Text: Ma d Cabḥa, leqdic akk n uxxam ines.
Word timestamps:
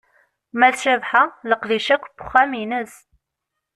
Ma 0.57 0.69
d 0.73 0.75
Cabḥa, 0.83 1.23
leqdic 1.49 1.87
akk 1.95 2.05
n 2.09 2.13
uxxam 2.21 2.51
ines. 2.61 2.93